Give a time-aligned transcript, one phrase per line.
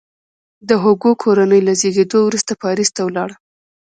[0.67, 3.35] د هوګو کورنۍ له زیږېدلو وروسته پاریس ته ولاړه.